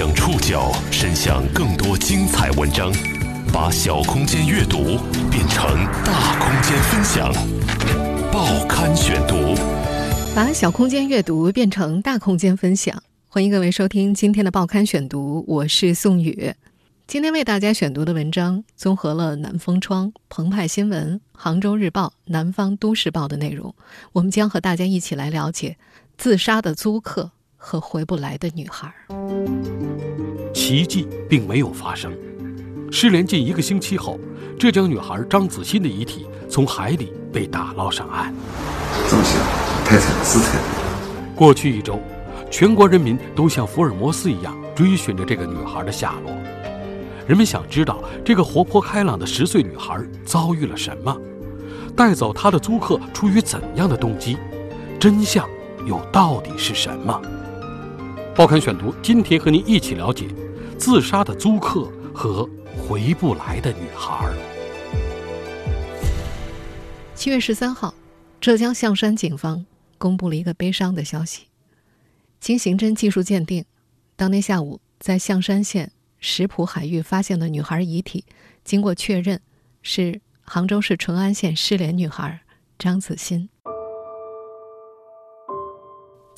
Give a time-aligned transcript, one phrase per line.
[0.00, 2.90] 将触角伸向更多精彩文章，
[3.52, 4.96] 把小空间阅读
[5.30, 7.30] 变成大空间分享。
[8.32, 9.54] 报刊选读，
[10.34, 13.02] 把小空间阅读变成大空间分享。
[13.28, 16.54] 欢迎各位收听今天的报刊选读，我是宋宇。
[17.06, 23.74] 今天为大家选读的文章综合了南风窗、澎湃新闻、杭州日报、南方都市报的内容。
[24.12, 25.76] 我们将和大家一起来了解
[26.16, 27.32] 自杀的租客
[27.62, 28.92] 和回不来的女孩。
[30.54, 32.10] 奇迹并没有发生。
[32.90, 34.18] 失联近一个星期后，
[34.58, 38.34] 浙江女孩张子欣的遗体从海里被打捞上岸。
[39.08, 39.40] 这么想，
[39.84, 40.68] 太惨了，死惨了。
[41.36, 42.00] 过去一周，
[42.50, 46.32] 全国人民都像福尔摩斯一样追寻着这个女孩的下落。
[47.28, 51.16] 人们想知道这个活泼开朗的十岁女孩遭遇了什么，
[51.94, 54.36] 带走她的租客出于怎样的动机，
[54.98, 55.48] 真相
[55.86, 57.20] 又到底是什么？
[58.40, 60.26] 报刊选读今天和您一起了解
[60.78, 64.34] 自杀的租客和回不来的女孩。
[67.14, 67.92] 七月十三号，
[68.40, 69.66] 浙江象山警方
[69.98, 71.48] 公布了一个悲伤的消息：
[72.40, 73.66] 经刑侦技术鉴定，
[74.16, 75.92] 当天下午在象山县。
[76.18, 78.24] 石浦海域发现的女孩遗体，
[78.64, 79.38] 经过确认，
[79.82, 82.40] 是杭州市淳安县失联女孩
[82.78, 83.50] 张子欣。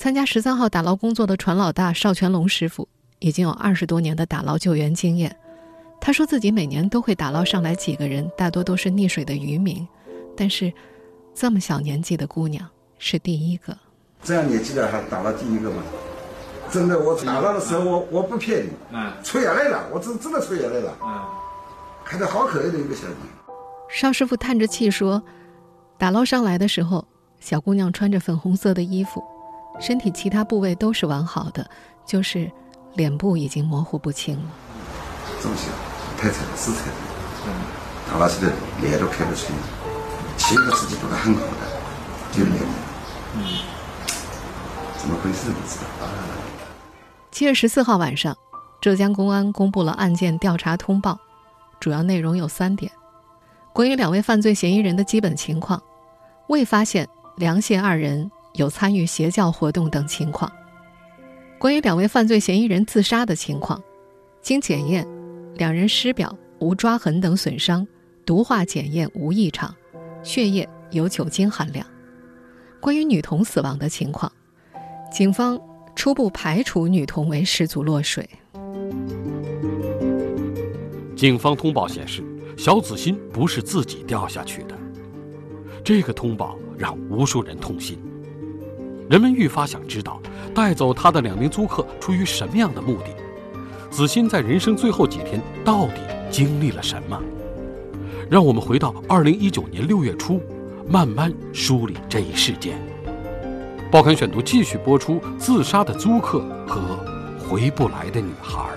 [0.03, 2.85] 参加十三号打捞工作的船老大邵全龙师傅，
[3.19, 5.33] 已经有二十多年的打捞救援经验。
[6.01, 9.87] 他说自己每年都会打捞上来几个人，大多都是溺水的渔民，
[10.35, 10.73] 但是
[11.33, 13.73] 这么小年纪的姑娘是第一个。
[14.21, 15.81] 这样年纪的还打捞第一个吗？
[16.69, 21.23] 真的，我打捞的时候，我我不骗你，嗯，出眼泪了，我真真的出眼泪了，嗯，
[22.03, 23.15] 看着好可爱的一个小女
[23.89, 25.23] 邵师傅叹着气说
[25.97, 27.07] ：“打捞上来的时候，
[27.39, 29.23] 小姑娘穿着粉红色的衣服，
[29.79, 31.69] 身体其他部位都是完好的，
[32.05, 32.49] 就是
[32.93, 34.43] 脸部已经模糊不清了。
[35.41, 35.63] 这么小，
[36.17, 36.93] 太惨了，死惨了，
[37.47, 37.51] 嗯，
[38.11, 39.53] 打捞起来脸都看不清，
[40.37, 42.55] 其实自己做的很好的，就脸，
[43.35, 43.43] 嗯，
[44.97, 46.07] 怎么回事不知道。”
[47.31, 48.37] 七月十四号晚上，
[48.79, 51.17] 浙江公安公布了案件调查通报，
[51.79, 52.91] 主要内容有三点：
[53.73, 55.81] 关于两位犯罪嫌疑人的基本情况，
[56.47, 60.51] 未发现梁谢二人有参与邪教活动等情况；
[61.59, 63.81] 关于两位犯罪嫌疑人自杀的情况，
[64.41, 65.07] 经检验，
[65.55, 67.87] 两人尸表无抓痕等损伤，
[68.25, 69.73] 毒化检验无异常，
[70.23, 71.85] 血液有酒精含量；
[72.79, 74.31] 关于女童死亡的情况，
[75.11, 75.59] 警方。
[75.95, 78.27] 初步排除女童为失足落水。
[81.15, 82.23] 警方通报显示，
[82.57, 84.75] 小子欣不是自己掉下去的。
[85.83, 87.99] 这个通报让无数人痛心。
[89.09, 90.21] 人们愈发想知道，
[90.55, 93.15] 带走他的两名租客出于什么样的目的？
[93.91, 97.21] 子欣在人生最后几天到底经历了什么？
[98.29, 100.41] 让我们回到二零一九年六月初，
[100.87, 102.79] 慢慢梳理这一事件。
[103.91, 106.97] 报刊选读继续播出：自杀的租客和
[107.37, 108.67] 回不来的女孩。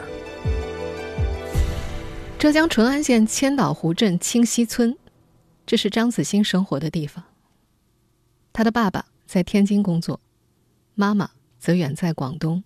[2.38, 4.94] 浙江淳安县千岛湖镇清溪村，
[5.64, 7.25] 这是张子欣生活的地方。
[8.53, 10.20] 他的爸爸在天津工作，
[10.94, 12.62] 妈妈则远在广东。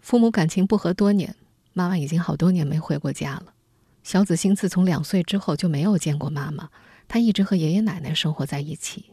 [0.00, 1.36] 父母感情不和多年，
[1.72, 3.54] 妈妈已经好多年没回过家了。
[4.02, 6.68] 小子欣自从两岁之后就没有见过妈妈，
[7.06, 9.04] 他一直和爷爷奶奶生活在一起。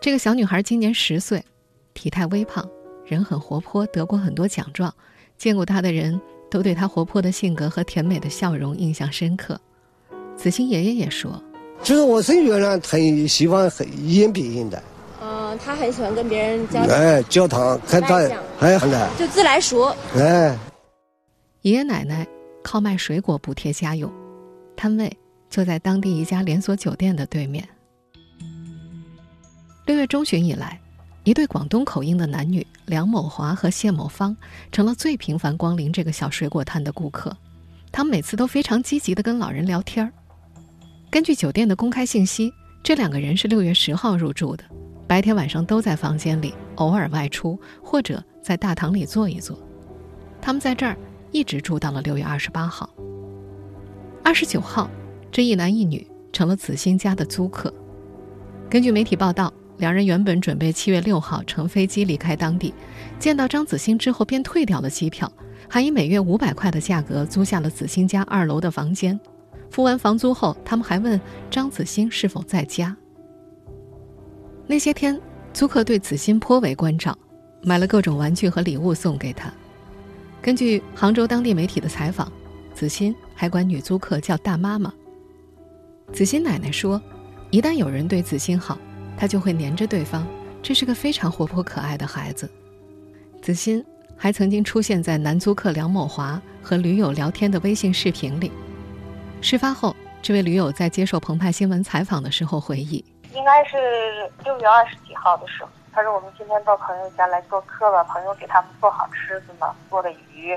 [0.00, 1.44] 这个小女孩今年十岁，
[1.92, 2.66] 体态微胖，
[3.04, 4.94] 人很活泼，得过很多奖状。
[5.36, 6.18] 见过她的人
[6.50, 9.60] 都对她活泼的性格和甜美的笑容印象深刻。
[10.34, 11.42] 子欣爷爷也说
[11.82, 14.82] ：“就是我孙女儿呢，很喜欢很演别人的。
[15.22, 18.16] 嗯，她很喜欢跟别人交哎，交谈，看他
[18.60, 19.94] 哎，很的，就自来熟。
[20.14, 20.56] 哎，
[21.62, 22.26] 爷爷奶奶
[22.62, 24.12] 靠卖水果补贴家用，
[24.76, 25.14] 摊位
[25.48, 27.66] 就在当地一家连锁酒店的对面。”
[29.86, 30.78] 六月中旬以来，
[31.24, 34.36] 一对广东口音的男女梁某华和谢某芳
[34.70, 37.36] 成了最频繁光临这个小水果摊的顾客。
[37.90, 40.12] 他们每次都非常积极的跟老人聊天儿。
[41.10, 42.54] 根据酒店的公开信息，
[42.84, 44.62] 这两个人是六月十号入住的，
[45.08, 49.58] 白天晚上都在房间里，偶尔外出或者在大堂里坐一坐。
[50.40, 50.96] 他们在这儿
[51.32, 52.88] 一直住到了六月二十八号。
[54.22, 54.88] 二十九号，
[55.32, 57.74] 这一男一女成了子欣家的租客。
[58.70, 59.52] 根据媒体报道。
[59.78, 62.74] 两人原本准备七月六号乘飞机离开当地，
[63.18, 65.32] 见到张子欣之后便退掉了机票，
[65.70, 69.18] 还以每月五百块的价格租下了子欣家二楼的房间。
[69.70, 71.18] 付完房租后，他们还问
[71.50, 72.96] 张子欣是否在家。
[74.66, 75.18] 那些天，
[75.52, 77.16] 租客对子欣颇为关照，
[77.62, 79.52] 买了各种玩具和礼物送给她。
[80.42, 82.30] 根据杭州当地媒体的采访，
[82.74, 84.92] 子欣还管女租客叫大妈妈。
[86.12, 87.00] 子欣奶奶说，
[87.50, 88.78] 一旦有人对子欣好，
[89.16, 90.26] 她就会黏着对方，
[90.62, 92.50] 这是个非常活泼可爱的孩子。
[93.42, 93.84] 子欣
[94.16, 98.50] 还曾经出现在男租客梁某华和驴友聊天的微信视频里。
[99.42, 103.02] 事发后，这位驴友在接受澎湃新闻采访的时候回忆
[103.32, 110.56] ：“应该是六月二十几号的时候，他说我们今天到朋友家来做客了，朋友给他们做好吃的呢，做的鱼，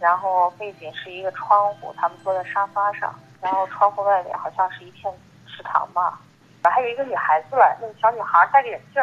[0.00, 5.12] 然后背景是一个窗户，他们坐在沙发上，然后窗户外面好像是一片
[5.46, 6.18] 池塘吧，
[6.64, 9.00] 还有一个女孩子来，那个小女孩戴着眼镜，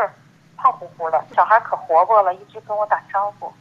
[0.57, 3.51] 胖乎乎的，小孩可活泼了，一直跟我打招呼。”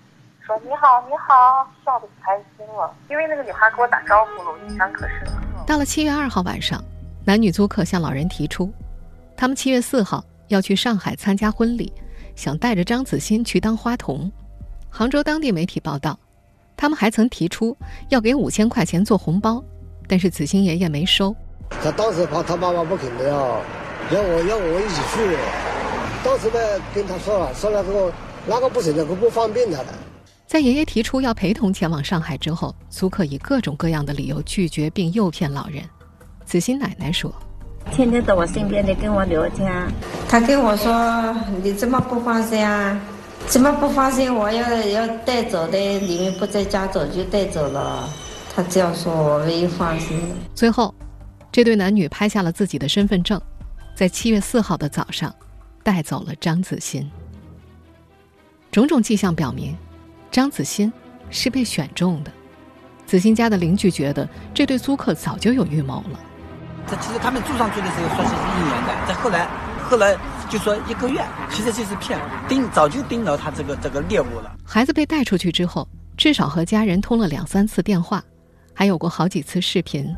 [0.44, 5.42] 说你好，你好，笑得可开心了，因为那个女孩给我打招呼了，我印象可深了。
[5.70, 6.82] 到了七月二号晚上，
[7.24, 8.72] 男女租客向老人提出，
[9.36, 11.92] 他们七月四号要去上海参加婚礼，
[12.34, 14.28] 想带着张子欣去当花童。
[14.88, 16.18] 杭州当地媒体报道，
[16.76, 17.76] 他们还曾提出
[18.08, 19.62] 要给五千块钱做红包，
[20.08, 21.32] 但是子欣爷爷没收。
[21.80, 23.36] 他当时怕他妈妈不肯的呀，
[24.10, 25.38] 要我要我一起去。
[26.24, 28.10] 当时呢跟他说了，说了之后，
[28.44, 29.78] 那个不行，那个不方便的。
[30.50, 35.80] 在爷爷提出要陪同前往上海之后，租客以各种各样的理由拒绝并诱骗老人。
[36.44, 37.32] 子欣奶奶说
[37.92, 39.72] ：“天天在我身边的跟我聊天，
[40.28, 41.32] 他跟我说
[41.62, 43.00] ：‘你怎么不放心啊？
[43.46, 44.34] 怎么不放心？
[44.34, 48.08] 我要要带走的，你们不在家，早就带走了。’
[48.52, 50.18] 他这样说，我唯一放心。
[50.56, 50.92] 最后，
[51.52, 53.40] 这对男女拍下了自己的身份证，
[53.94, 55.32] 在七月四号的早上，
[55.84, 57.08] 带走了张子欣。
[58.72, 59.72] 种种迹象表明。”
[60.30, 60.92] 张子欣
[61.28, 62.30] 是被选中的，
[63.06, 66.20] 子欣家的邻居觉得这对租客早就有预谋了。
[66.86, 69.48] 这其实他们住上去的时候说是一年的，再后来
[69.88, 70.16] 后来
[70.48, 72.18] 就说一个月，其实就是骗，
[72.48, 74.56] 盯早就盯到他这个这个猎物了。
[74.64, 75.86] 孩子被带出去之后，
[76.16, 78.22] 至少和家人通了两三次电话，
[78.74, 80.12] 还有过好几次视频。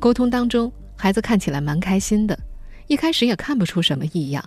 [0.00, 2.38] 沟通当中，孩子看起来蛮开心的，
[2.86, 4.44] 一开始也看不出什么异样。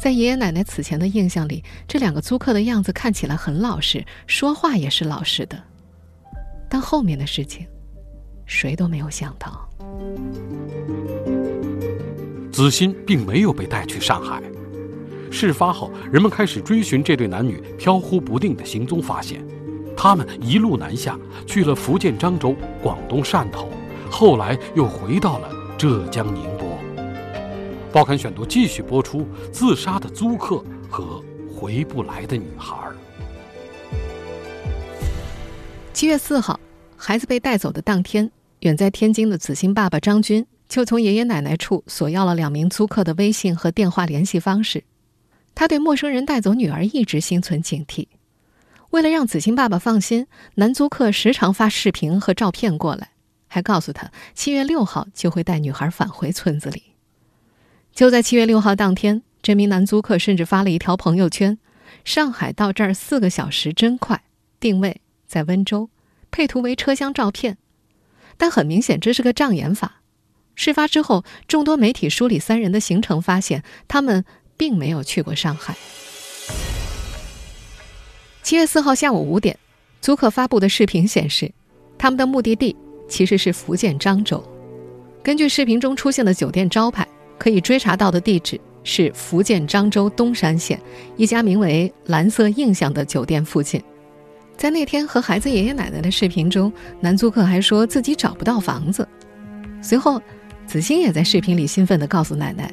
[0.00, 5.62] 在爷爷奶奶此前的印象里，这两个租客的样子看起来很老实，说话也是老实的。
[6.70, 7.66] 但后面的事情，
[8.46, 9.68] 谁都没有想到。
[12.50, 14.42] 子欣并没有被带去上海。
[15.30, 19.46] 事发后，人们开始追寻这对男女飘忽不定的行踪，发现
[19.94, 23.68] 他们一路南下，去了福建漳州、广东汕头，
[24.10, 26.49] 后来又回到了浙江宁。
[27.92, 31.20] 报刊选读继续播出：自杀的租客和
[31.52, 32.76] 回不来的女孩。
[35.92, 36.58] 七月四号，
[36.96, 44.84] 孩子被带走的当天，远在天津的子欣爸爸张军就从爷爷奶奶处索要了两名租客的微信和电话联系方式。
[45.56, 48.06] 他对陌生人带走女儿一直心存警惕。
[48.90, 53.10] 为了让子欣爸爸放心，男租客时常发视频和照片过来，
[53.48, 56.84] 还告诉他七月六号就会带女孩返回村子里。
[57.94, 61.58] 就在七月六号当天，这名男租客甚至发了一条朋友圈
[62.04, 64.22] ：“上海到这儿四个小时真快，
[64.58, 65.90] 定位在温州，
[66.30, 67.58] 配图为车厢照片。”
[68.38, 70.00] 但很明显，这是个障眼法。
[70.54, 74.24] 事发之后，众多媒体梳理三人的行程，发现他们
[74.56, 75.76] 并没有去过上海。
[78.42, 79.58] 七月四号下午五点，
[80.00, 81.52] 租客发布的视频显示，
[81.98, 82.74] 他们的目的地
[83.08, 84.42] 其实是福建漳州。
[85.22, 87.06] 根据视频中出现的酒店招牌。
[87.40, 90.78] 可以追查到的地址是福建漳州东山县
[91.16, 93.82] 一家名为“蓝色印象”的酒店附近。
[94.58, 96.70] 在那天和孩子爷爷奶奶的视频中，
[97.00, 99.08] 男租客还说自己找不到房子。
[99.80, 100.20] 随后，
[100.66, 102.70] 子欣也在视频里兴奋地告诉奶奶：“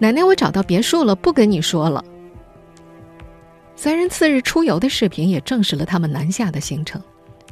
[0.00, 2.04] 奶奶，我找到别墅了，不跟你说了。”
[3.76, 7.00] 三人次日出游的视频也证实了他们南下的行程。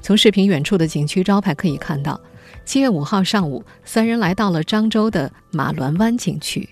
[0.02, 2.20] 从视频远处的景区招牌可以看到。
[2.64, 6.69] 七月五号上午，三人来到了漳州的马銮湾景区。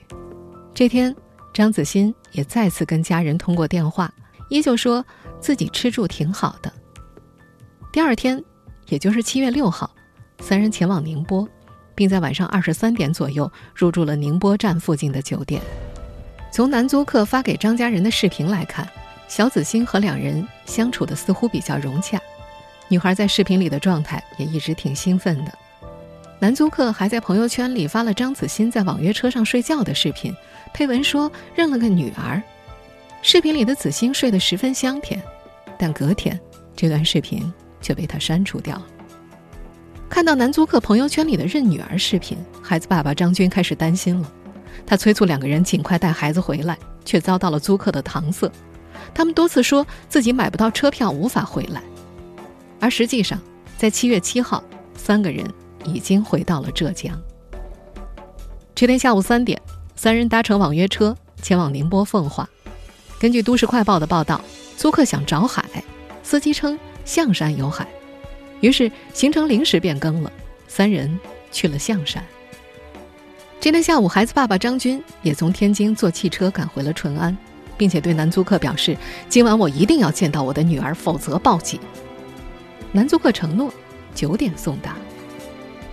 [0.74, 1.14] 这天，
[1.52, 4.12] 张子欣也再次跟家人通过电话，
[4.50, 5.04] 依旧说
[5.40, 6.72] 自己吃住挺好的。
[7.92, 8.42] 第二天，
[8.88, 9.90] 也就是七月六号，
[10.40, 11.48] 三人前往宁波，
[11.94, 15.62] 并在晚上二十三点左右入住了宁波站附近的酒店。
[16.52, 18.86] 从男租客发给张家人的视频来看，
[19.28, 22.20] 小子欣和两人相处的似乎比较融洽。
[22.88, 25.52] 女孩在视频里的状态也一直挺兴奋的。
[26.38, 30.34] 男租客还在朋友圈里发了张子欣在网约车上睡觉的视频，
[30.74, 32.42] 配文说认了个女儿。
[33.22, 35.20] 视频里的子欣睡得十分香甜，
[35.78, 36.38] 但隔天
[36.76, 38.86] 这段视频却被他删除掉了。
[40.10, 44.30] 看到男租客朋友圈里的认女儿视频，孩子爸爸张军开始担心了。
[44.86, 48.50] 他催促两个人尽快带孩子回来，却遭到了租客的搪塞。
[49.14, 51.82] 他们多次说自己买不到车票，无法回来。
[52.78, 53.40] 而实际上，
[53.78, 54.62] 在七月七号，
[54.94, 55.44] 三个人
[55.86, 57.18] 已经回到了浙江。
[58.74, 59.60] 这天下午三点，
[59.94, 62.48] 三人搭乘网约车前往宁波奉化。
[63.18, 64.40] 根据《都市快报》的报道，
[64.76, 65.64] 租客想找海，
[66.22, 67.88] 司机称象山有海，
[68.60, 70.30] 于是行程临时变更了，
[70.68, 71.18] 三人
[71.50, 72.22] 去了象山。
[73.58, 77.34] 这天下午，孩子爸爸张军也从天津坐汽车赶回了淳安，
[77.78, 78.94] 并且对男租客表示
[79.30, 81.80] ：“今晚我一定要见到我的女儿，否则报警。”
[82.92, 83.72] 男租客承诺
[84.14, 84.96] 九点送达。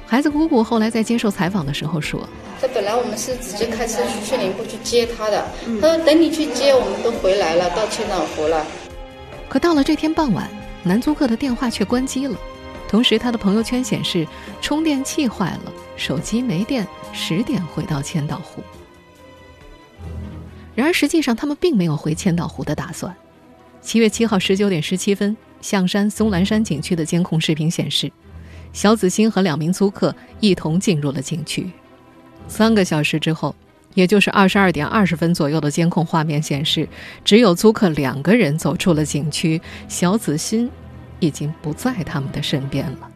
[0.05, 2.27] 孩子姑姑后来在接受采访的时候说
[2.61, 5.45] ：“这本来我们是直接开车去去宁波去接他的，
[5.81, 8.65] 他说等你去接，我们都回来了，到千岛湖了。”
[9.49, 10.49] 可到了这天傍晚，
[10.83, 12.37] 男租客的电话却关机了，
[12.87, 14.27] 同时他的朋友圈显示
[14.61, 16.87] 充电器坏了，手机没电。
[17.15, 18.63] 十点回到千岛湖，
[20.73, 23.15] 然而实际上他们并没有回千岛湖的打算。
[23.81, 28.11] 七月七号十九点十七分，象山松兰山景区的监控视频显示，
[28.73, 31.71] 小子欣和两名租客一同进入了景区。
[32.49, 33.55] 三个小时之后，
[33.93, 36.85] 也就是二十二点二十分左右的监控画面显示，
[37.23, 40.69] 只有租客两个人走出了景区，小子欣
[41.21, 43.09] 已经不在他们的身边了。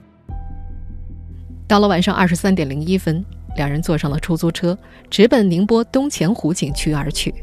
[1.68, 3.26] 到了晚上二十三点零一分。
[3.56, 4.78] 两人坐上了出租车，
[5.10, 7.34] 直奔宁波东钱湖景区而去。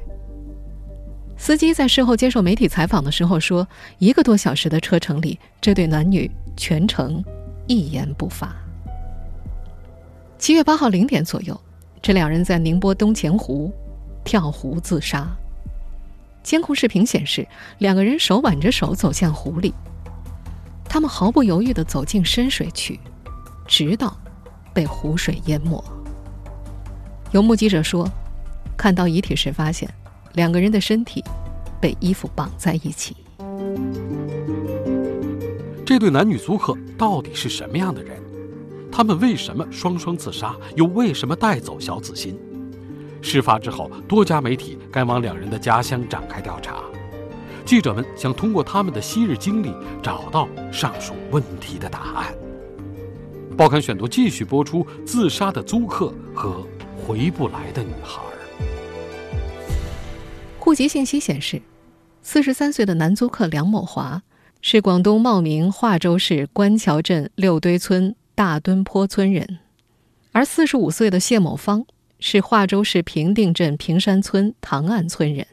[1.37, 3.67] 司机在事后接受媒体采访的时候说
[3.99, 7.21] ：“一个多小时的车程里，这对男女全程
[7.67, 8.55] 一言不发。”
[10.39, 11.59] 七月八号零点左右，
[12.03, 13.73] 这两人在宁波东钱湖
[14.25, 15.27] 跳湖自杀。
[16.43, 17.47] 监控视频显示，
[17.79, 19.73] 两个人手挽着手走向湖里，
[20.85, 23.01] 他们毫不犹豫地走进深水区，
[23.67, 24.15] 直到
[24.75, 25.83] 被湖水淹没。
[27.33, 28.07] 有目击者说，
[28.77, 29.89] 看到遗体时发现，
[30.35, 31.25] 两个人的身体
[31.81, 33.17] 被衣服绑在一起。
[35.85, 38.19] 这对男女租客到底是什么样的人？
[38.91, 40.57] 他们为什么双双自杀？
[40.77, 42.39] 又为什么带走小紫欣？
[43.21, 46.77] 事发之后，多家媒体赶往两人的家乡展开调查。
[47.65, 52.35] 记者们想通过他们的昔日经历，找到上述问题的答案。
[53.57, 56.67] 报刊选读继续播出：自杀的租客和。
[57.07, 58.23] 回不来的女孩。
[60.59, 61.61] 户籍信息显示，
[62.23, 64.23] 四十三岁的男租客梁某华
[64.67, 69.59] 是广东茂名化州市官桥镇六堆村大墩坡村人，
[70.33, 71.85] 而四十五岁的谢某芳
[72.19, 75.47] 是化州市平定镇平山村塘岸村人。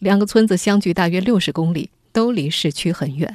[0.00, 3.34] 两个村子相距大约六十公里，都离市区很远。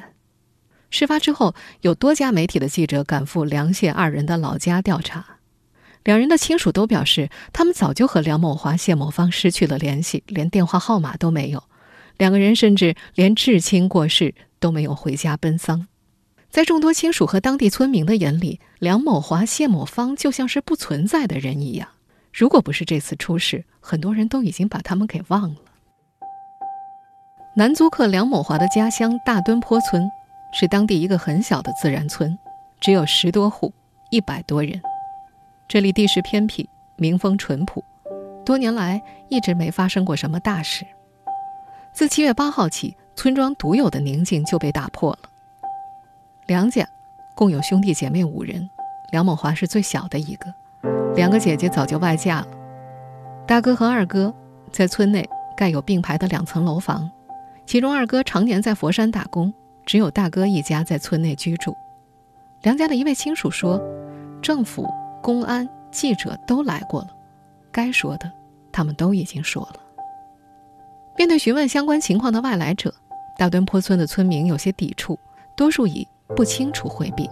[0.88, 5.38] 事发之后，有多家媒体的记者赶赴梁谢二人的老家调查。
[6.04, 11.64] 两人的亲属都表示，他们早就和梁某华、谢某芳失去了联系，连电话号码都没有。
[12.18, 15.86] 两个人甚至连至亲过世都没有回家奔丧。
[16.50, 21.88] 在众多亲属和当地村民的眼里，梁某华、谢某芳就像是不存在的人一样。
[22.32, 25.56] 如果不是这次出事，很多人都已经把他们给忘了。
[27.56, 30.08] 男租客梁某华的家乡大墩坡村
[30.52, 32.38] 是当地一个很小的自然村，
[32.80, 33.72] 只有十多户，
[34.10, 34.80] 一百多人。
[35.68, 37.84] 这里地势偏僻，民风淳朴，
[38.46, 40.86] 多年来一直没发生过什么大事。
[41.92, 45.18] 自七月八号起，村庄独有的宁静就被打破了。
[46.46, 46.88] 梁家
[47.34, 48.70] 共有兄弟姐妹五人，
[49.10, 50.54] 梁某华是最小的一个，
[51.16, 52.46] 两个姐姐早就外嫁了。
[53.44, 54.32] 大哥和二哥
[54.70, 57.10] 在村内盖有并排的两层楼房，
[57.66, 59.52] 其中二哥常年在佛山打工，
[59.84, 61.74] 只有大哥一家在村内居住。
[62.62, 63.82] 梁家的一位亲属说，
[64.40, 64.88] 政府。
[65.20, 67.08] 公安记者都来过了，
[67.72, 68.30] 该说的
[68.70, 69.80] 他们都已经说了。
[71.16, 72.94] 面对询问相关情况的外来者，
[73.38, 75.16] 大墩坡村的村民有些抵触，
[75.56, 76.04] 多数以
[76.34, 77.30] 不清楚回避。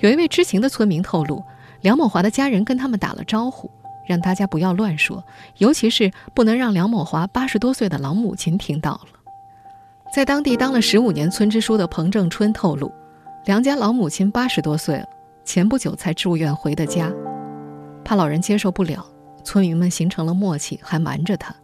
[0.00, 1.42] 有一位知情的村民透露，
[1.80, 3.70] 梁某华的家人跟他们打了招呼，
[4.06, 5.24] 让大家不要乱说，
[5.56, 9.08] 尤其是不能让梁某华八十多岁的老母亲听到了。
[10.14, 12.92] 在当地当了十五年村支书的彭正春透露，
[13.46, 15.06] 梁家老母亲八十多岁了。
[15.42, 17.10] 前不久才住院回的家，
[18.04, 19.06] 怕老人接受不了，
[19.42, 21.54] 村民们形成了默契，还瞒着他。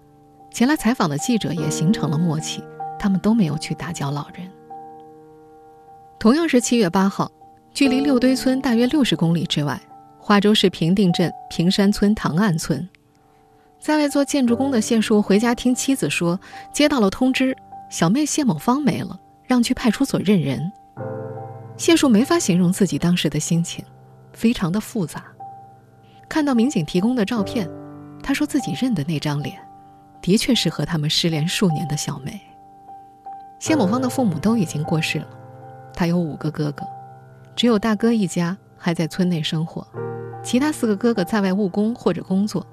[0.50, 2.64] 前来采访的记者也形成了默契，
[2.98, 4.50] 他们都没有去打搅老人。
[6.18, 7.30] 同样是七月八号，
[7.72, 9.80] 距离六堆村大约六十公里之外，
[10.18, 12.88] 化州市平定镇平山村唐岸村，
[13.78, 16.40] 在外做建筑工的谢树回家听妻子说，
[16.72, 17.54] 接到了通知，
[17.90, 20.72] 小妹谢某芳没了，让去派出所认人。
[21.76, 23.84] 谢树没法形容自己当时的心情，
[24.32, 25.24] 非常的复杂。
[26.26, 27.68] 看到民警提供的照片，
[28.22, 29.58] 他说自己认的那张脸，
[30.22, 32.40] 的确是和他们失联数年的小梅。
[33.64, 35.26] 谢某芳的父母都已经过世了，
[35.94, 36.85] 他有五个哥哥，
[37.56, 39.87] 只有大哥一家还在村内生活，
[40.42, 42.66] 其他四个哥哥在外务工或者工作。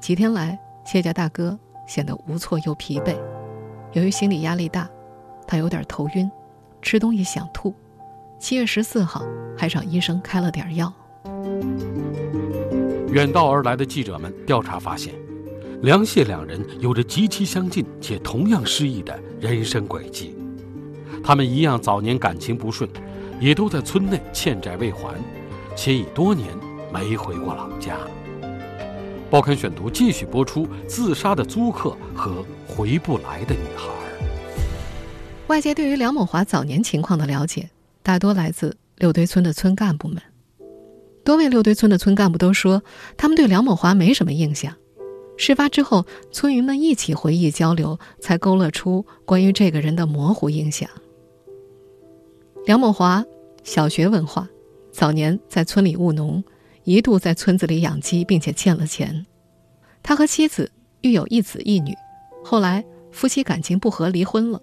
[0.00, 3.14] 几天来，谢家大哥显得无措又疲惫，
[3.92, 4.88] 由于心理压力大，
[5.46, 6.30] 他有点头晕，
[6.80, 7.74] 吃东西想吐。
[8.38, 9.22] 七月十四号，
[9.54, 10.90] 还找医生开了点药。
[13.10, 15.12] 远道而来的记者们调查发现，
[15.82, 20.34] 梁谢两人有着极其相近且同样失意的人生轨迹。
[21.22, 22.88] 他们一样早年感情不顺，
[23.40, 25.14] 也都在村内欠债未还，
[25.76, 26.48] 且已多年
[26.92, 27.98] 没回过老家。
[29.28, 33.88] 报刊选读继续播出：自杀的租客和回不来的女孩。
[35.48, 37.68] 外界对于梁某华早年情况的了解，
[38.02, 40.22] 大多来自六堆村的村干部们。
[41.22, 42.82] 多位六堆村的村干部都说，
[43.16, 44.72] 他们对梁某华没什么印象。
[45.36, 50.88] 事发之后，村民们一起回忆交流，才勾勒出关于这个人的模糊印象。
[52.64, 53.24] 梁某华，
[53.62, 54.48] 小学文化，
[54.90, 56.42] 早年在村里务农，
[56.84, 59.26] 一度在村子里养鸡，并且欠了钱。
[60.02, 60.70] 他和妻子
[61.02, 61.94] 育有一子一女，
[62.42, 64.60] 后来夫妻感情不和，离婚了。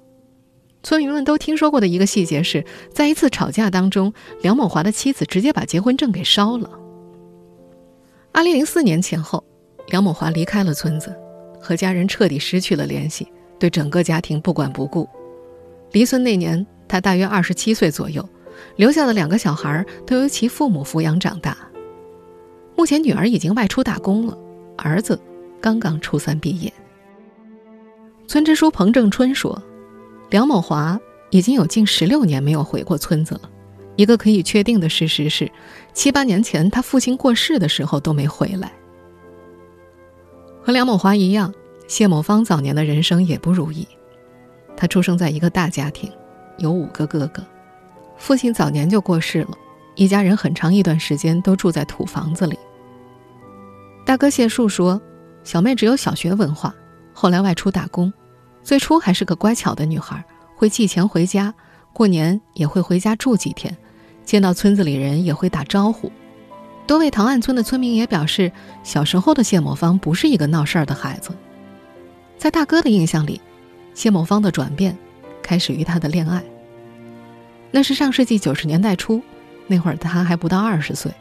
[0.82, 6.70] 村民们都听说过的一个细节是，在一次吵架当中，梁某华的妻子直接把结婚证给烧了。
[8.34, 9.46] 二零零四年前后，
[9.94, 11.16] 梁某华离开了村子，
[11.62, 13.28] 和家人彻底失去了联系，
[13.60, 15.08] 对整个家庭不管不顾。
[15.92, 16.66] 离村那年。
[16.86, 18.28] 他大约二十七岁左右，
[18.76, 21.58] 留下的两个小孩都由其父母抚养长大。
[22.76, 24.38] 目前女儿已经外出打工了，
[24.78, 25.20] 儿子
[25.60, 26.72] 刚刚初三毕业。
[28.28, 29.60] 村支书彭正春说
[30.30, 31.00] ：“梁某华
[31.32, 33.50] 已经有近十六年没有回过村子了。
[33.96, 35.52] 一个可以确定的事实是，
[35.94, 38.72] 七八年前他父亲过世的时候都没回来。”
[40.66, 41.54] 和梁某华一样，
[41.90, 43.86] 谢某芳早年的人生也不如意。
[44.78, 46.10] 他出生在一个大家庭。
[46.60, 47.44] 有五个哥哥，
[48.16, 49.58] 父亲早年就过世了，
[49.96, 52.58] 一家人很长一段时间都住在土房子里。
[54.06, 55.02] 大哥谢树说，
[55.44, 56.74] 小妹只有小学文化，
[57.12, 58.14] 后来外出打工，
[58.62, 60.24] 最初还是个乖巧的女孩，
[60.56, 61.52] 会寄钱回家，
[61.92, 63.76] 过年也会回家住几天，
[64.24, 66.12] 见到村子里人也会打招呼。
[66.86, 68.52] 多位唐岸村的村民也表示，
[68.84, 71.32] 小时候的谢某芳不是一个闹事儿的孩子。
[72.38, 73.40] 在大哥的印象里，
[73.94, 74.98] 谢某芳的转变。
[75.42, 76.42] 开始于他的恋爱。
[77.70, 79.22] 那是上世纪九十年代初，
[79.68, 81.12] 那会儿他还不到二十岁。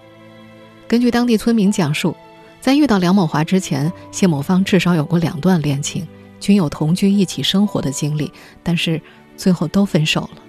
[0.86, 2.14] 根据当地村民讲述，
[2.60, 6.06] 在遇到梁某华之前，谢某芳至少有过两段恋情，
[6.38, 8.30] 均有同居一起生活的经历，
[8.62, 9.02] 但是
[9.36, 10.42] 最后都分手了。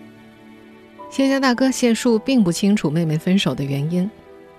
[1.09, 4.07] 谢家大哥谢树并不清楚妹妹分手的原因，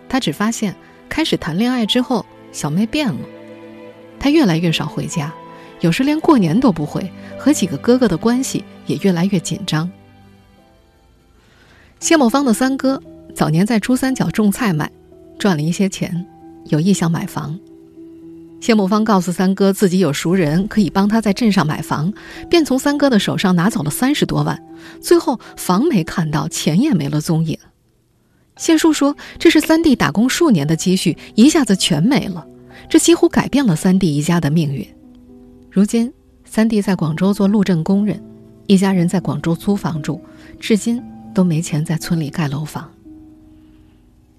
[0.08, 0.74] 他只发现
[1.08, 3.18] 开始谈恋爱之后，小妹变了，
[4.18, 5.32] 她越来越少回家。
[5.80, 9.90] 有时连过年都不回，和几个哥哥的关系也越来越紧张。
[12.00, 13.02] 谢某芳的三哥
[13.34, 14.90] 早年在珠三角种菜卖，
[15.38, 16.24] 赚了一些钱，
[16.66, 17.58] 有意向买房。
[18.60, 22.10] 谢某芳告诉三哥自己有熟人可以帮他在镇上买房，
[22.48, 24.58] 便从三哥的手上拿走了三十多万，
[25.02, 27.58] 最后房没看到，钱也没了踪影。
[28.56, 32.46] 谢树说：“这是三弟打工数年的积蓄一下子全没了，
[32.88, 34.86] 这几乎改变了三弟一家的命运。”
[35.70, 36.12] 如今，
[36.44, 38.22] 三弟在广州做路政工人，
[38.66, 40.20] 一家人在广州租房住，
[40.60, 41.02] 至今
[41.34, 42.88] 都没钱在村里盖楼房。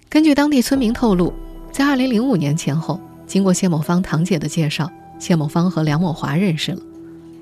[0.08, 1.30] 根据当地村民透露，
[1.70, 6.80] 在2005年前后，经过谢某芳堂姐的介绍，谢某芳和梁某华认识了，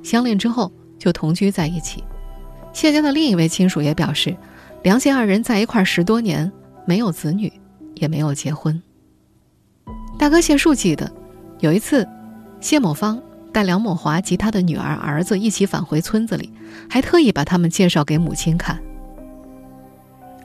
[0.02, 2.02] 相恋之后就同居在一起。
[2.72, 4.36] 谢家的另一位亲属也表示，
[4.82, 6.50] 梁谢二人在一块十多年，
[6.84, 7.52] 没有子女，
[7.94, 8.82] 也没有结婚。
[10.18, 11.10] 大哥谢树记得，
[11.60, 12.06] 有一次，
[12.60, 13.20] 谢某芳。
[13.52, 16.52] 带梁某华及他的女儿、儿子一起返回村子里，
[16.90, 18.82] 还特意把他们介绍给母亲看。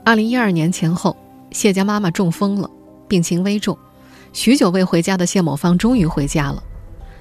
[0.06, 1.17] 二零一二年前后，
[1.49, 2.69] 谢家妈妈中风了，
[3.08, 3.75] 病情危重，
[4.32, 6.62] 许久未回家的谢某芳终于回家了。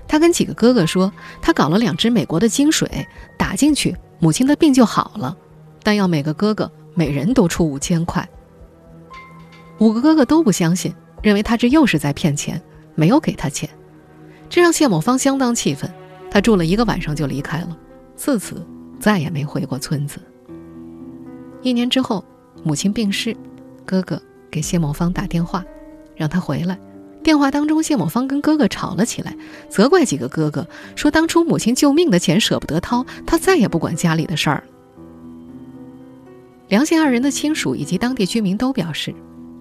[0.06, 5.34] 他跟几个哥哥说，他搞了两支美国的金水，打进去，母亲的病就好了，
[5.82, 8.28] 但要每个哥哥每人都出五千块。
[9.78, 12.60] 五个哥哥都不相信，认为他这又是在骗钱，
[12.94, 13.68] 没有给他钱。
[14.48, 15.90] 这让谢某芳相当气愤，
[16.30, 17.76] 他住了一个晚上就离开了，
[18.16, 18.66] 自此
[18.98, 20.18] 再也没回过村子。
[21.62, 22.24] 一年之后，
[22.64, 23.36] 母亲病逝，
[23.84, 25.64] 哥哥给谢某芳打电话，
[26.16, 26.78] 让他回来。
[27.22, 29.36] 电话当中，谢某芳跟哥哥吵了起来，
[29.68, 34.64] 责怪几个哥哥，说当初母亲救命的钱舍不得掏，他再也不管家里的事儿了。
[36.68, 39.14] 梁谢二人的亲属以及当地居民都表示，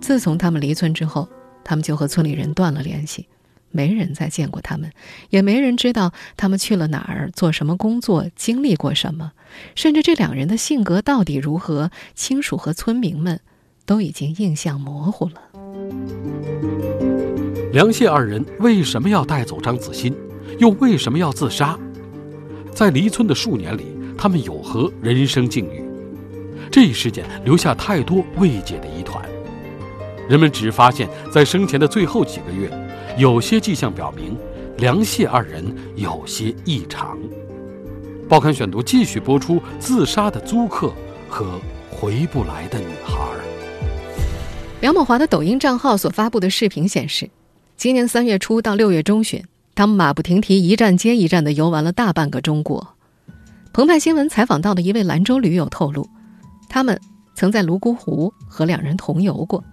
[0.08, 1.28] 自从他们离村之后，
[1.66, 3.28] 他们就和村里人断了联系。
[3.72, 4.90] 没人再见过他们，
[5.32, 9.34] 也没人知道他们去了哪儿，做什么工作，经历过什么，
[9.76, 13.42] 甚至这两人的性格到底如何，亲属和村民们
[13.86, 15.42] 都已经印象模糊了。
[17.74, 20.16] 梁谢二人为什么要带走张子欣，
[20.58, 21.78] 又为什么要自杀？
[22.74, 25.84] 在离村的数年里，他们有何人生境遇？
[26.72, 29.22] 这一事件留下太多未解的疑团。
[30.28, 32.70] 人们只发现，在生前的最后几个月，
[33.18, 34.38] 有些迹象表明，
[34.78, 35.64] 梁谢二人
[35.96, 37.18] 有些异常。
[38.28, 40.92] 报刊选读继续播出：自杀的租客
[41.30, 41.60] 和
[41.90, 43.16] 回不来的女孩。
[44.82, 47.30] 梁某华的抖音账号所发布的视频显示，
[47.78, 49.42] 今年三月初到六月中旬，
[49.76, 52.86] 他们马不停蹄，一站接一站地游玩了大半个中国。
[53.72, 56.06] 澎湃新闻采访到的一位兰州驴友透露，
[56.68, 57.00] 他们
[57.34, 59.64] 曾在泸沽湖和两人同游过。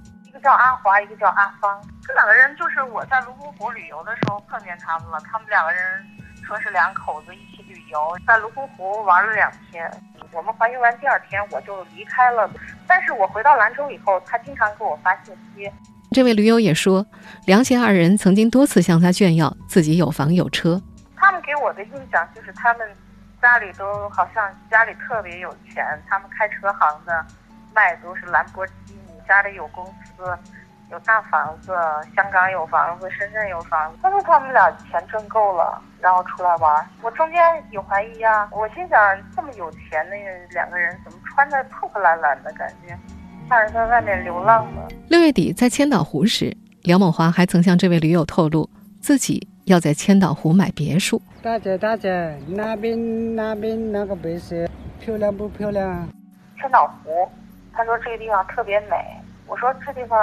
[0.45, 5.19] 叫阿华，一个叫阿芳，这两个人就是我在泸沽湖旅游的时候碰见他们了。
[5.21, 6.05] 他们两个人
[6.47, 9.91] 说是两口子一起旅游，在泸沽湖玩了两天。
[10.33, 12.51] 我们环游完第二天我就离开了，
[12.87, 15.73] 但是我回到兰州以后，他经常给我发信息。
[16.11, 17.07] 这位驴友也说，
[17.47, 20.79] 梁贤二人曾经多次向他炫耀自己有房有车。
[21.17, 22.87] 他们给我的印象就是他们
[23.41, 27.25] 家里都好像家里特别有钱，他们开车行的，
[27.75, 29.04] 卖都是兰博基尼。
[29.27, 30.39] 家里有公司，
[30.91, 31.73] 有大房子，
[32.15, 33.99] 香港有房子，深圳有房子。
[34.03, 36.87] 他说他们俩钱挣够了，然后出来玩。
[37.03, 38.99] 我中间有怀疑啊，我心想
[39.35, 40.17] 这么有钱的
[40.51, 42.97] 两个人，怎么穿的破破烂烂的感觉，
[43.49, 44.95] 像是在外面流浪的。
[45.09, 48.69] 六月底在千岛湖时，梁某华还曾向这位驴友透露，
[49.01, 51.21] 自己要在千岛湖买别墅。
[51.43, 54.67] 大姐大姐，那边那边那个别墅
[55.01, 56.09] 漂亮不漂亮？
[56.61, 57.29] 千岛湖。
[57.77, 58.97] 他说这个地方特别美，
[59.47, 60.19] 我说这地方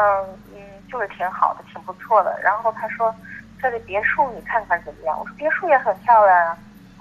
[0.55, 0.61] 嗯
[0.91, 2.39] 就是挺好的，挺不错的。
[2.41, 3.13] 然后他说
[3.61, 5.19] 这里别墅你看看怎么样？
[5.19, 6.57] 我说别墅也很漂亮啊。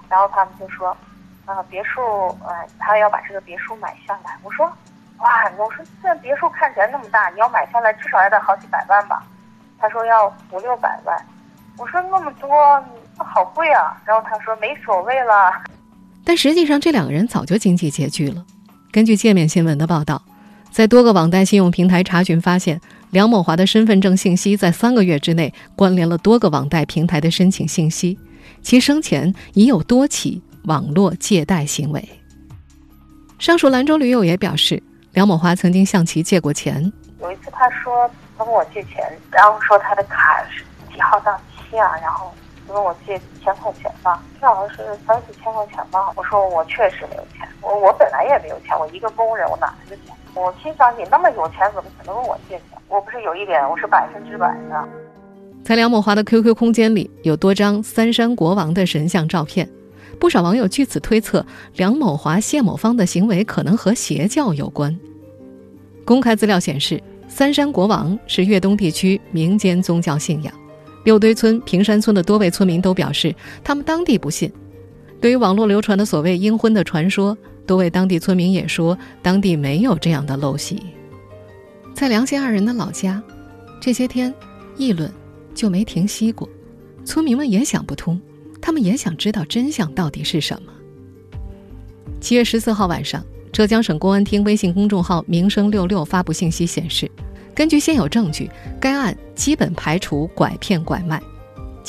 [0.09, 0.95] 然后他们就说
[1.45, 2.01] 啊别墅
[2.45, 4.37] 呃他要把这个别墅买下来。
[4.43, 4.65] 我说
[5.19, 9.23] 哇，我说这别墅看起来那么大，你要买下来至少也得好几百万吧？
[9.79, 11.17] 他说要五六百万。
[11.77, 12.83] 我说那么多
[13.17, 13.95] 好贵啊。
[14.05, 15.53] 然后他说没所谓了。
[16.25, 18.45] 但实际上这两个人早就经济拮据了。
[18.91, 20.21] 根据界面新闻的报道。
[20.71, 22.79] 在多个网贷信用平台查询发现，
[23.09, 28.17] 梁某华的身份证信息在三个月之内关联了多个网贷平台的申请信息，
[28.61, 32.07] 其生前已有多起网络借贷行为。
[33.37, 34.81] 上述兰州驴友也表示，
[35.11, 36.91] 梁某华曾经向其借过钱。
[37.19, 41.37] 有一次他说他问我借钱，然后说他的卡是几号到
[41.69, 42.31] 期啊，然后
[42.67, 45.99] 问我借几千块钱吧，好像是三四千块钱吧。
[46.15, 50.15] 我说我确实没有钱，我我本来也没有钱，我一个工人，我哪来的钱？
[50.33, 52.79] 我心想，你那么有钱，怎么可能问我借钱？
[52.87, 54.87] 我不是有一点，我是百分之百的。
[55.63, 59.69] 在梁某华的 QQ 空间里，有多张三山国王的神像照片，
[60.19, 64.97] 不少网友据此推测，梁某华、谢某芳的行为可能和邪教有关。
[66.05, 70.53] 公开资料显示，三山国王是粤东地区民间宗教信仰，
[71.03, 74.51] 六堆村、平山村的多位村民都表示，他们当地不信。
[75.21, 77.37] 对于网络流传的所谓阴婚的传说。
[77.63, 80.81] 多位当地村民也说，当地没有这样的陋习。
[81.93, 83.21] 在梁谢二人的老家，
[83.79, 84.33] 这些天
[84.75, 85.09] 议论
[85.53, 86.49] 就没停息过。
[87.05, 88.19] 村民们也想不通，
[88.59, 90.73] 他们也想知道真相到底是什么。
[92.19, 97.09] 七月十四号晚上，浙江省公安厅微信公众号“民生六六”发布信息显示，
[97.55, 98.49] 根据现有证据，
[98.81, 101.21] 该案基本排除拐骗拐卖。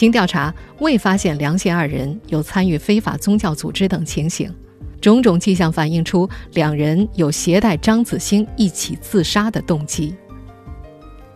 [0.03, 4.53] 经调查，未发现梁谢二人有参与非法宗教组织等情形。
[5.01, 10.13] 种种迹象反映出两人有携带张子欣一起自杀的动机。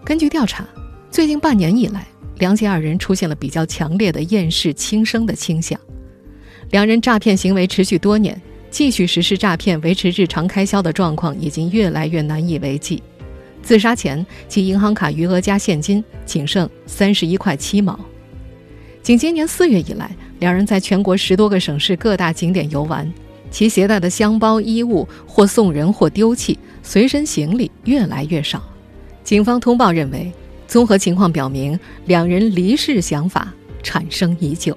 [0.04, 0.66] 根据调查，
[1.12, 2.04] 最近半年以来，
[2.38, 5.78] 梁谢二人出现了比较强烈的厌世轻生的倾向。
[6.70, 8.36] 两人诈骗行为持续多年，
[8.68, 13.00] 继续实施诈骗维持日常开销的状况已经越来越难以为继。
[13.62, 17.96] 自杀前，其银行卡余额加现金仅剩三十一块七毛。
[19.06, 23.08] 仅今年四月以来，两人在全国十多个省市各大景点游玩。
[23.52, 28.60] 其携带的箱包衣物或送人或丢弃，随身行李越来越少。
[29.22, 30.32] 警方通报认为，
[30.66, 34.76] 综合情况表明，两人离世想法产生已久。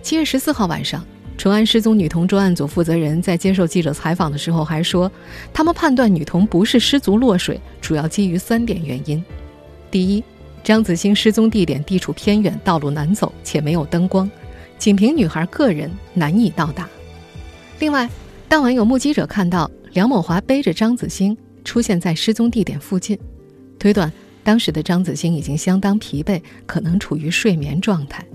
[0.00, 1.04] 七月十四号晚上，
[1.36, 5.12] 淳安失踪女童专案组负责人在接受记者采访的时候还说，
[5.52, 9.22] 他们判断女童不是失足落水，主要基于三点原因：
[9.90, 10.24] 第一，
[10.66, 14.28] 张子欣失踪地点地处偏远，道路难走且没有灯光，
[14.76, 16.88] 仅凭女孩个人难以到达。
[17.78, 18.10] 另外，
[18.48, 23.16] 当晚有目击者看到梁某华背着张子欣出现在失踪地点附近，
[23.78, 28.26] 推断当时的张子欣已经相当疲惫，可能处于睡眠状态。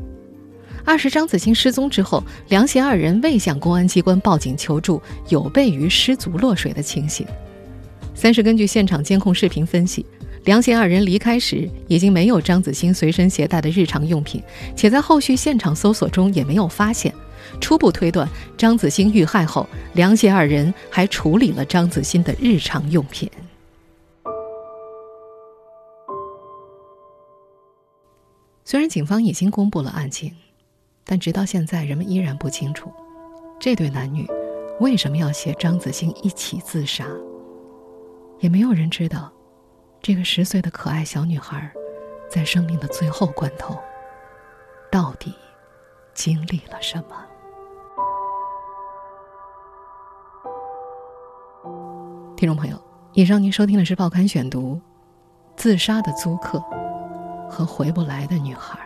[0.86, 7.28] 二是张子欣失踪之后，梁贤二人未向公安机关报警求助，有悖于失足落水的情形。
[8.16, 10.06] 三是根据现场监控视频分析，
[10.46, 14.42] 梁贤二人离开时已经没有张子欣随身携带的日常用品，
[14.76, 17.14] 且在后续现场搜索中也没有发现。
[17.60, 18.28] 初步推断，
[18.58, 23.30] 张子欣遇害后，梁贤二人还处理了张子欣的日常用品。
[28.64, 30.34] 虽然警方已经公布了案情，
[31.04, 32.90] 但直到现在，人们依然不清楚
[33.60, 34.26] 这对男女
[34.80, 37.06] 为什么要携张子欣一起自杀。
[38.40, 39.32] 也没有人知道，
[40.02, 41.72] 这个十岁的可爱小女孩，
[42.28, 43.78] 在生命的最后关头，
[44.92, 45.32] 到底
[46.16, 47.16] 经历了什么。
[52.36, 52.82] 听众朋友，
[53.14, 54.74] 以上您收听的是《报刊选读》，
[55.56, 56.60] 自杀的租客
[57.48, 58.80] 和回不来的女孩。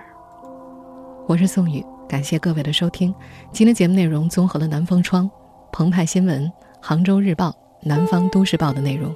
[1.28, 3.16] 我是宋宇，感谢各位的收听。
[3.54, 5.30] 今天节目内容综合了《南风窗》、
[5.72, 6.52] 澎湃新闻、
[6.82, 9.16] 杭州日报、南方都市报的内容。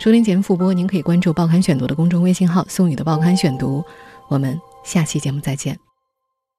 [0.00, 3.84] 收听节目复播，您可以关注《报刊选读》的公众微信号“宋宇的报刊选读”。
[4.28, 5.89] 我们下期节目再见。